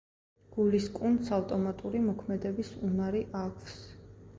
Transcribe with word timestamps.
გულის 0.55 0.87
კუნთს 0.95 1.29
ავტომატური 1.39 2.03
მოქმედების 2.09 2.77
უნარი 2.91 3.27
აქვს. 3.47 3.83